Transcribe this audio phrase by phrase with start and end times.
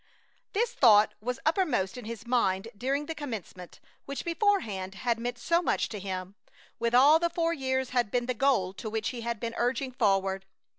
[0.53, 5.61] This thought was uppermost in his mind during the Commencement, which beforehand had meant so
[5.61, 6.33] much to him;
[6.79, 9.91] which all the four years had been the goal to which he had been urging
[9.91, 10.47] forward.